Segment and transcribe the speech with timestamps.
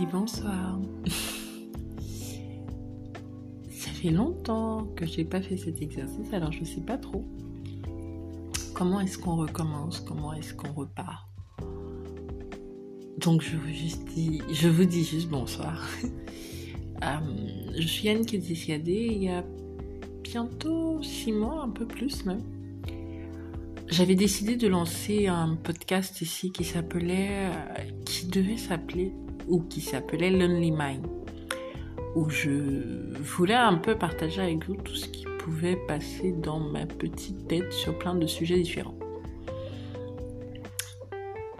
[0.00, 0.78] dis bonsoir.
[3.70, 7.26] Ça fait longtemps que j'ai pas fait cet exercice, alors je sais pas trop.
[8.72, 10.00] Comment est-ce qu'on recommence?
[10.00, 11.28] Comment est-ce qu'on repart?
[13.18, 15.86] Donc je vous, juste dis, je vous dis juste bonsoir.
[17.02, 17.16] Euh,
[17.78, 19.42] je suis Anne Kézisiadé, il y a
[20.22, 22.42] bientôt six mois, un peu plus même.
[23.88, 29.14] J'avais décidé de lancer un podcast ici qui s'appelait, euh, qui devait s'appeler,
[29.58, 31.06] qui s'appelait Lonely Mind,
[32.14, 36.86] où je voulais un peu partager avec vous tout ce qui pouvait passer dans ma
[36.86, 38.94] petite tête sur plein de sujets différents.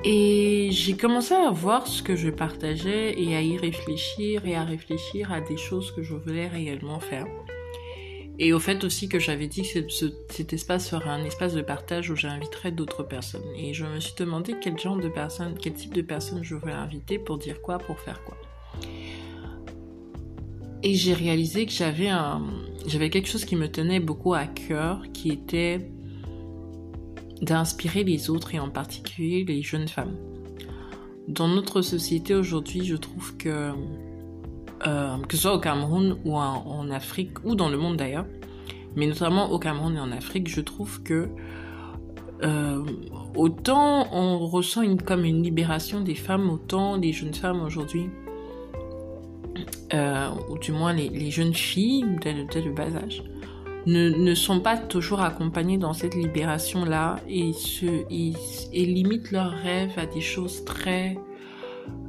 [0.05, 4.65] Et j'ai commencé à voir ce que je partageais et à y réfléchir et à
[4.65, 7.27] réfléchir à des choses que je voulais réellement faire.
[8.43, 9.87] Et au fait aussi que j'avais dit que
[10.31, 13.45] cet espace serait un espace de partage où j'inviterais d'autres personnes.
[13.55, 16.73] Et je me suis demandé quel genre de personnes, quel type de personnes je voulais
[16.73, 18.39] inviter pour dire quoi, pour faire quoi.
[20.83, 22.43] Et j'ai réalisé que j'avais un,
[22.87, 25.91] j'avais quelque chose qui me tenait beaucoup à cœur, qui était
[27.43, 30.17] d'inspirer les autres et en particulier les jeunes femmes.
[31.29, 33.73] Dans notre société aujourd'hui, je trouve que
[34.87, 38.27] euh, que ce soit au Cameroun ou en, Afrique ou dans le monde d'ailleurs,
[38.97, 41.29] mais notamment au Cameroun et en Afrique, je trouve que
[42.43, 42.83] euh,
[43.37, 48.09] autant on ressent une, comme une libération des femmes, autant les jeunes femmes aujourd'hui,
[49.93, 53.23] euh, ou du moins les, jeunes filles dès le, bas âge,
[53.85, 59.99] ne, ne, sont pas toujours accompagnées dans cette libération-là et, se, et limitent leurs rêves
[59.99, 61.19] à des choses très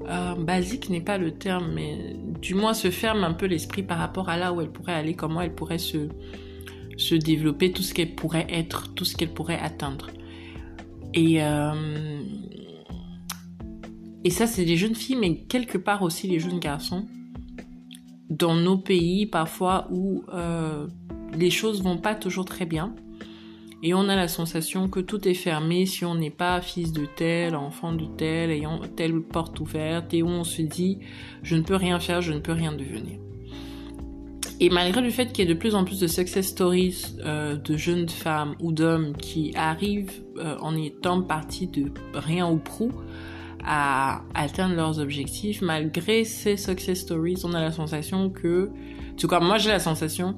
[0.08, 3.97] euh, basique n'est pas le terme, mais du moins se ferme un peu l'esprit par
[3.97, 6.09] rapport à là où elle pourrait aller, comment elle pourrait se,
[6.97, 10.08] se développer, tout ce qu'elle pourrait être, tout ce qu'elle pourrait atteindre.
[11.14, 12.21] Et, euh,
[14.23, 17.05] et ça, c'est les jeunes filles, mais quelque part aussi les jeunes garçons.
[18.30, 20.87] Dans nos pays, parfois, où euh,
[21.33, 22.95] les choses vont pas toujours très bien
[23.83, 27.05] et on a la sensation que tout est fermé si on n'est pas fils de
[27.05, 30.99] tel, enfant de tel, ayant telle porte ouverte, et où on se dit
[31.42, 33.19] je ne peux rien faire, je ne peux rien devenir.
[34.59, 37.55] Et malgré le fait qu'il y ait de plus en plus de success stories euh,
[37.55, 42.92] de jeunes femmes ou d'hommes qui arrivent euh, en étant partis de rien ou prou
[43.63, 48.69] à atteindre leurs objectifs, malgré ces success stories, on a la sensation que,
[49.11, 50.36] en tout cas moi j'ai la sensation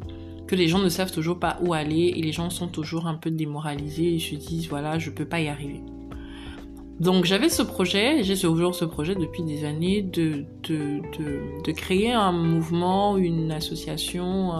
[0.48, 3.16] que les gens ne savent toujours pas où aller et les gens sont toujours un
[3.16, 5.82] peu démoralisés et se disent voilà, je peux pas y arriver.
[7.00, 11.02] Donc j'avais ce projet, j'ai toujours ce projet depuis des années de, de,
[11.64, 14.54] de, créer un mouvement, une association,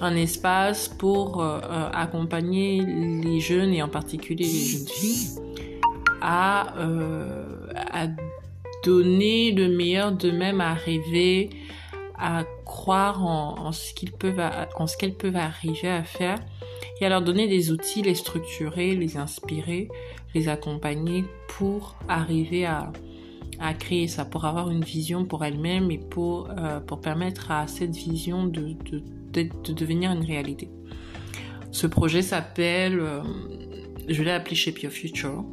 [0.00, 1.60] un, espace pour euh,
[1.92, 5.38] accompagner les jeunes et en particulier les jeunes filles
[6.20, 8.06] à, euh, à
[8.84, 11.50] donner le meilleur d'eux-mêmes, à rêver,
[12.18, 14.40] à croire en, ce qu'ils peuvent,
[14.76, 16.38] en qu'elles peuvent arriver à faire
[17.00, 19.88] et à leur donner des outils, les structurer, les inspirer,
[20.34, 22.90] les accompagner pour arriver à,
[23.60, 27.66] à créer ça, pour avoir une vision pour elles-mêmes et pour, euh, pour permettre à
[27.66, 29.02] cette vision de, de,
[29.32, 30.70] de, devenir une réalité.
[31.72, 33.22] Ce projet s'appelle, euh,
[34.08, 35.44] je l'ai appelé Shape Your Future.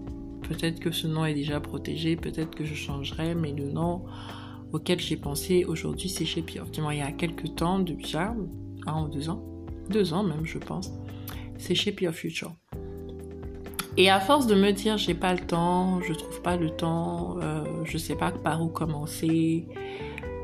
[0.48, 4.06] Peut-être que ce nom est déjà protégé, peut-être que je changerai, mais le nom
[4.72, 6.66] auquel j'ai pensé aujourd'hui, c'est chez Pure.
[6.66, 8.36] Du moins, il y a quelques temps, déjà,
[8.86, 9.44] un ou deux ans,
[9.90, 10.92] deux ans même, je pense,
[11.58, 12.54] c'est chez Pure Future.
[13.98, 17.38] Et à force de me dire, j'ai pas le temps, je trouve pas le temps,
[17.42, 19.68] euh, je sais pas par où commencer,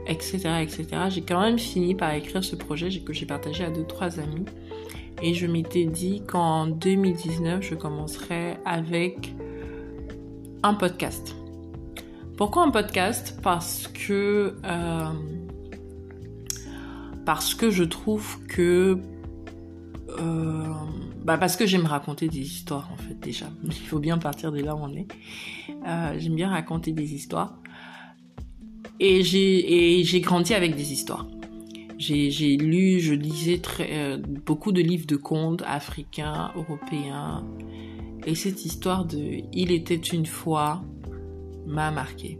[0.07, 3.85] etc., etc., j'ai quand même fini par écrire ce projet que j'ai partagé à deux,
[3.85, 4.45] trois amis.
[5.21, 9.33] Et je m'étais dit qu'en 2019, je commencerai avec
[10.61, 11.35] un podcast.
[12.37, 13.39] Pourquoi un podcast?
[13.41, 15.09] Parce que euh,
[17.25, 18.99] parce que je trouve que
[20.19, 20.63] euh,
[21.23, 23.45] bah parce que j'aime raconter des histoires en fait déjà.
[23.63, 25.07] Il faut bien partir de là où on est.
[25.87, 27.57] Euh, j'aime bien raconter des histoires
[28.99, 31.25] et j'ai j'ai grandi avec des histoires.
[31.97, 37.45] J'ai lu, je lisais très, beaucoup de livres de contes africains, européens.
[38.25, 40.83] Et cette histoire de Il était une fois,
[41.65, 42.39] m'a marqué.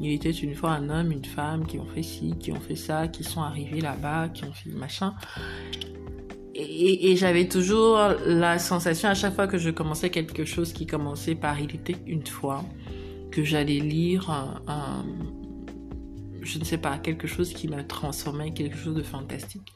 [0.00, 2.76] Il était une fois un homme, une femme qui ont fait ci, qui ont fait
[2.76, 5.14] ça, qui sont arrivés là-bas, qui ont fait machin.
[6.54, 11.36] Et, j'avais toujours la sensation à chaque fois que je commençais quelque chose qui commençait
[11.36, 12.64] par il était une fois,
[13.30, 15.04] que j'allais lire un,
[16.42, 19.72] je ne sais pas, quelque chose qui m'a transformé, quelque chose de fantastique.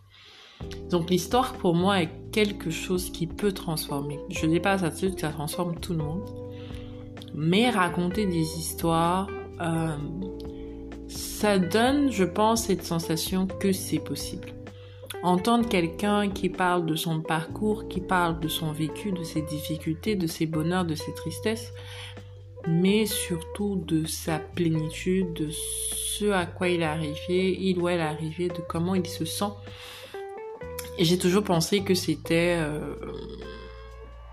[0.91, 4.19] Donc l'histoire pour moi est quelque chose qui peut transformer.
[4.31, 6.23] Je ne dis pas ça ça transforme tout le monde,
[7.35, 9.29] mais raconter des histoires,
[9.61, 9.97] euh,
[11.09, 14.53] ça donne, je pense, cette sensation que c'est possible.
[15.23, 20.17] Entendre quelqu'un qui parle de son parcours, qui parle de son vécu, de ses difficultés,
[20.17, 21.73] de ses bonheurs, de ses tristesses,
[22.67, 28.01] mais surtout de sa plénitude, de ce à quoi il est arrivé, il ou elle
[28.01, 29.53] est arrivé, de comment il se sent.
[30.99, 32.95] J'ai toujours pensé que c'était euh,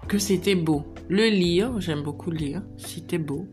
[0.10, 0.84] que c'était beau.
[1.08, 3.48] Le lire, j'aime beaucoup lire, c'était beau.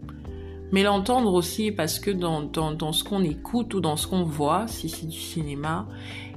[0.72, 4.24] Mais l'entendre aussi parce que dans, dans, dans ce qu'on écoute ou dans ce qu'on
[4.24, 5.86] voit, si c'est du cinéma,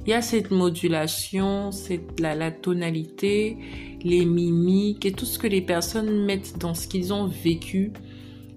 [0.06, 3.56] il y a cette modulation, cette, la, la tonalité,
[4.02, 7.92] les mimiques et tout ce que les personnes mettent dans ce qu'ils ont vécu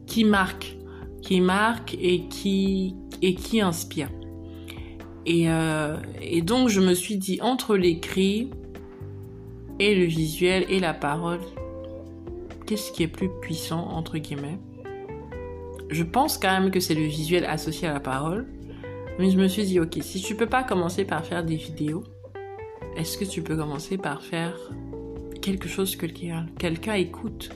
[0.05, 0.77] qui marque,
[1.21, 4.09] qui marque et qui, et qui inspire.
[5.25, 8.49] Et, euh, et donc je me suis dit entre l'écrit
[9.79, 11.41] et le visuel et la parole,
[12.65, 14.59] qu'est-ce qui est plus puissant entre guillemets?
[15.89, 18.47] Je pense quand même que c'est le visuel associé à la parole.
[19.19, 22.03] Mais je me suis dit, ok, si tu peux pas commencer par faire des vidéos,
[22.97, 24.57] est-ce que tu peux commencer par faire
[25.39, 27.51] quelque chose que quelqu'un écoute?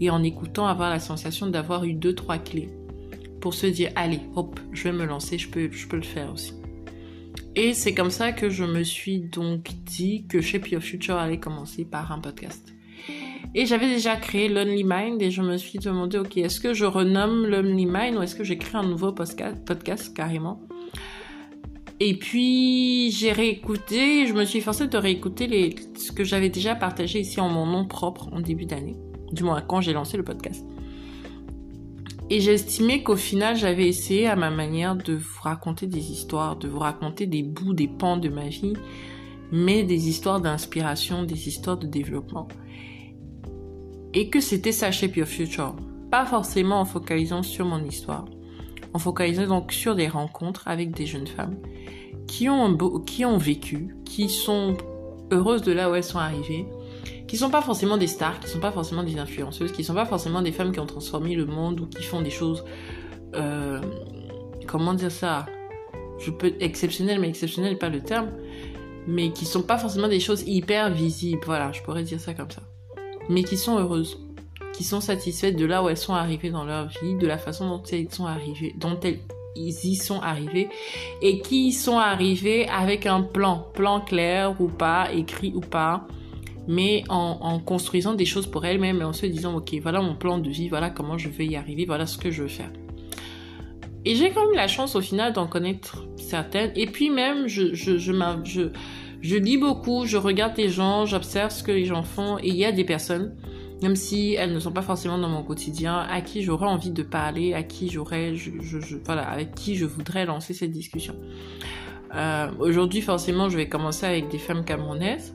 [0.00, 2.68] Et en écoutant avoir la sensation d'avoir eu deux, trois clés
[3.40, 6.32] pour se dire, allez, hop, je vais me lancer, je peux, je peux le faire
[6.32, 6.54] aussi.
[7.56, 11.40] Et c'est comme ça que je me suis donc dit que Shape Your Future allait
[11.40, 12.72] commencer par un podcast.
[13.54, 16.84] Et j'avais déjà créé Lonely Mind et je me suis demandé, ok, est-ce que je
[16.84, 20.62] renomme Lonely Mind ou est-ce que j'écris un nouveau podcast, carrément?
[21.98, 26.76] Et puis j'ai réécouté, je me suis forcée de réécouter les, ce que j'avais déjà
[26.76, 28.96] partagé ici en mon nom propre en début d'année,
[29.32, 30.64] du moins quand j'ai lancé le podcast.
[32.32, 36.68] Et estimé qu'au final, j'avais essayé à ma manière de vous raconter des histoires, de
[36.68, 38.74] vous raconter des bouts, des pans de ma vie,
[39.50, 42.46] mais des histoires d'inspiration, des histoires de développement.
[44.14, 45.74] Et que c'était ça Shape Your Future.
[46.12, 48.26] Pas forcément en focalisant sur mon histoire,
[48.94, 51.56] en focalisant donc sur des rencontres avec des jeunes femmes
[52.28, 54.76] qui ont vécu, qui sont
[55.32, 56.66] heureuses de là où elles sont arrivées,
[57.30, 60.04] qui sont pas forcément des stars, qui sont pas forcément des influenceuses, qui sont pas
[60.04, 62.64] forcément des femmes qui ont transformé le monde ou qui font des choses,
[63.36, 63.80] euh,
[64.66, 65.46] comment dire ça,
[66.18, 68.30] je peux exceptionnel, mais exceptionnel n'est pas le terme,
[69.06, 72.50] mais qui sont pas forcément des choses hyper visibles, voilà, je pourrais dire ça comme
[72.50, 72.62] ça,
[73.28, 74.18] mais qui sont heureuses,
[74.72, 77.68] qui sont satisfaites de là où elles sont arrivées dans leur vie, de la façon
[77.68, 79.20] dont elles sont arrivées, dont elles
[79.54, 80.68] y sont arrivés
[81.22, 86.08] et qui y sont arrivés avec un plan, plan clair ou pas, écrit ou pas,
[86.70, 90.38] mais en, construisant des choses pour elles-mêmes et en se disant, ok, voilà mon plan
[90.38, 92.70] de vie, voilà comment je vais y arriver, voilà ce que je veux faire.
[94.04, 96.70] Et j'ai quand même la chance au final d'en connaître certaines.
[96.76, 98.12] Et puis même, je, je, je,
[98.44, 98.70] je,
[99.20, 102.56] je lis beaucoup, je regarde les gens, j'observe ce que les gens font et il
[102.56, 103.34] y a des personnes
[103.82, 107.02] même si elles ne sont pas forcément dans mon quotidien, à qui j'aurais envie de
[107.02, 108.34] parler, à qui j'aurais,
[109.06, 111.14] voilà, avec qui je voudrais lancer cette discussion.
[112.14, 115.34] Euh, Aujourd'hui, forcément, je vais commencer avec des femmes camerounaises,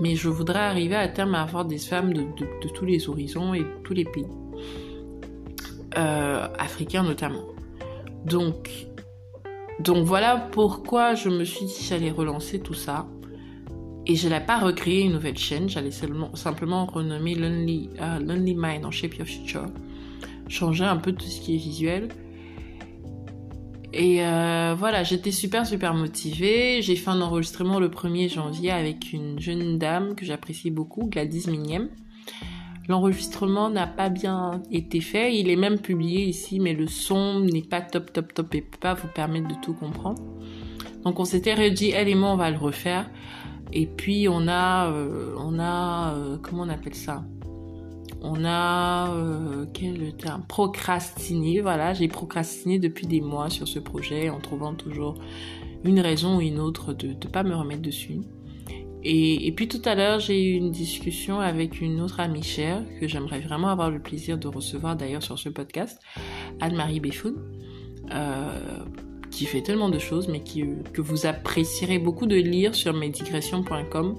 [0.00, 2.24] mais je voudrais arriver à terme à avoir des femmes de,
[2.74, 4.26] tous les horizons et de tous les pays,
[5.96, 7.46] euh, africains notamment.
[8.24, 8.70] Donc,
[9.80, 13.06] donc voilà pourquoi je me suis dit j'allais relancer tout ça.
[14.10, 18.86] Et je n'allais pas recréer une nouvelle chaîne, j'allais simplement renommer Lonely, uh, Lonely Mind
[18.86, 19.66] en Shape Your Future.
[20.48, 22.08] Changer un peu tout ce qui est visuel.
[23.92, 26.82] Et euh, voilà, j'étais super super motivée.
[26.82, 31.48] J'ai fait un enregistrement le 1er janvier avec une jeune dame que j'apprécie beaucoup, Gladys
[31.48, 31.88] Mignem.
[32.88, 35.36] L'enregistrement n'a pas bien été fait.
[35.36, 38.78] Il est même publié ici, mais le son n'est pas top top top et peut
[38.78, 40.22] pas vous permettre de tout comprendre.
[41.04, 43.10] Donc on s'était redit, elle et moi, on va le refaire.
[43.72, 47.24] Et puis on a, euh, on a, euh, comment on appelle ça?
[48.20, 50.44] On a, euh, quel terme?
[50.48, 51.60] Procrastiné.
[51.60, 55.14] Voilà, j'ai procrastiné depuis des mois sur ce projet en trouvant toujours
[55.84, 58.20] une raison ou une autre de ne pas me remettre dessus.
[59.04, 62.82] Et, et, puis tout à l'heure, j'ai eu une discussion avec une autre amie chère
[63.00, 66.00] que j'aimerais vraiment avoir le plaisir de recevoir d'ailleurs sur ce podcast,
[66.60, 67.36] Anne-Marie Béfoun.
[68.12, 68.84] Euh,
[69.30, 74.16] qui fait tellement de choses, mais qui, que vous apprécierez beaucoup de lire sur medigression.com.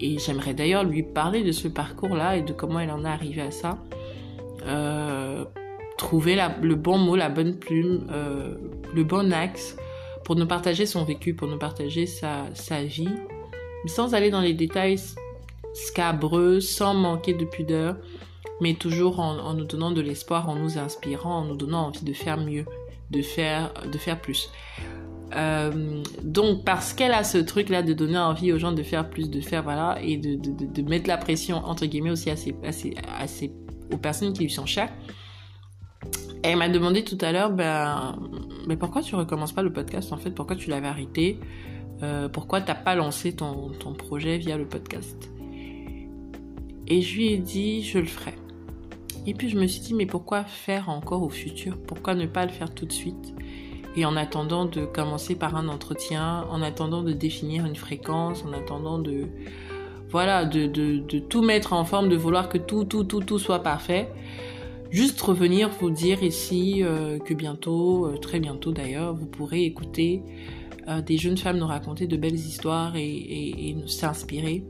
[0.00, 3.42] Et j'aimerais d'ailleurs lui parler de ce parcours-là et de comment elle en est arrivée
[3.42, 3.78] à ça.
[4.66, 5.44] Euh,
[5.98, 8.54] trouver le bon mot, la bonne plume, euh,
[8.94, 9.76] le bon axe
[10.24, 13.14] pour nous partager son vécu, pour nous partager sa, sa vie,
[13.86, 14.98] sans aller dans les détails
[15.74, 17.96] scabreux, sans manquer de pudeur,
[18.60, 22.04] mais toujours en, en nous donnant de l'espoir, en nous inspirant, en nous donnant envie
[22.04, 22.64] de faire mieux
[23.10, 24.50] de faire, de faire plus.
[25.34, 29.08] Euh, donc parce qu'elle a ce truc là de donner envie aux gens de faire
[29.08, 32.34] plus, de faire voilà, et de, mettre la pression entre guillemets aussi à
[33.92, 34.92] aux personnes qui lui sont chères.
[36.42, 38.18] Elle m'a demandé tout à l'heure, ben,
[38.68, 40.30] mais pourquoi tu recommences pas le podcast en fait?
[40.30, 41.40] Pourquoi tu l'avais arrêté?
[42.02, 45.30] Euh, Pourquoi t'as pas lancé ton, ton projet via le podcast?
[46.86, 48.34] Et je lui ai dit, je le ferai.
[49.26, 51.78] Et puis je me suis dit, mais pourquoi faire encore au futur?
[51.86, 53.34] Pourquoi ne pas le faire tout de suite?
[53.96, 58.52] Et en attendant de commencer par un entretien, en attendant de définir une fréquence, en
[58.52, 59.26] attendant de...
[60.08, 63.38] Voilà, de, de, de tout mettre en forme, de vouloir que tout, tout, tout, tout
[63.38, 64.08] soit parfait.
[64.90, 70.22] Juste revenir vous dire ici euh, que bientôt, euh, très bientôt d'ailleurs, vous pourrez écouter
[70.86, 74.64] euh, des jeunes femmes nous raconter de belles histoires et, et, et s'inspirer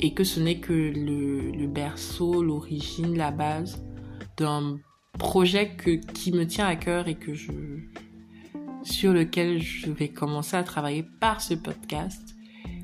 [0.00, 3.82] et que ce n'est que le berceau, l'origine, la base
[4.36, 4.78] d'un
[5.18, 7.52] projet que, qui me tient à cœur et que je,
[8.82, 12.36] sur lequel je vais commencer à travailler par ce podcast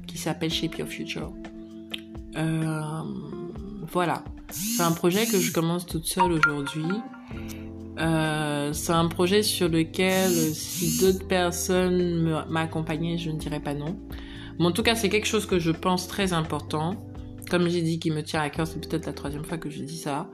[0.07, 1.33] qui s'appelle Shape Your Future.
[2.37, 3.03] Euh,
[3.91, 6.85] voilà, c'est un projet que je commence toute seule aujourd'hui.
[7.99, 13.97] Euh, c'est un projet sur lequel si d'autres personnes m'accompagnaient, je ne dirais pas non.
[14.59, 16.97] Mais en tout cas, c'est quelque chose que je pense très important.
[17.51, 19.83] Comme j'ai dit, qui me tient à cœur, c'est peut-être la troisième fois que je
[19.83, 20.31] dis ça.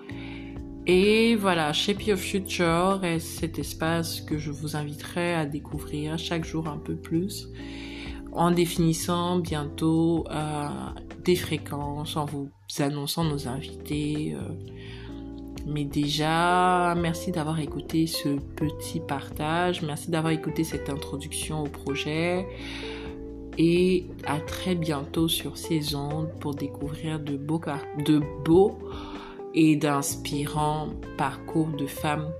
[0.90, 6.46] Et voilà, Shape Your Future est cet espace que je vous inviterai à découvrir chaque
[6.46, 7.50] jour un peu plus
[8.32, 10.68] en définissant bientôt euh,
[11.24, 14.34] des fréquences, en vous annonçant nos invités.
[14.34, 14.54] Euh.
[15.66, 22.46] Mais déjà, merci d'avoir écouté ce petit partage, merci d'avoir écouté cette introduction au projet
[23.58, 27.60] et à très bientôt sur ces ondes pour découvrir de beaux,
[28.06, 28.78] de beaux
[29.60, 32.32] et d'inspirants parcours de femmes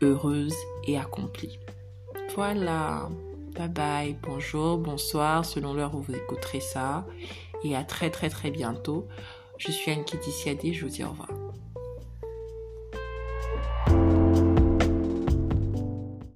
[0.00, 1.58] heureuses et accomplies.
[2.34, 3.10] Voilà,
[3.54, 7.06] bye bye, bonjour, bonsoir, selon l'heure où vous écouterez ça,
[7.64, 9.06] et à très très très bientôt.
[9.58, 11.28] Je suis Anne Kitty je vous dis au revoir.